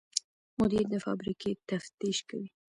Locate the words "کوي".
2.29-2.47